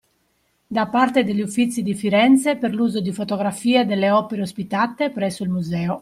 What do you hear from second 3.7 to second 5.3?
delle opere ospitate